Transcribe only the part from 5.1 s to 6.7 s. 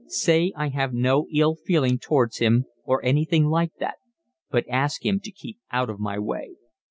to keep out of my way."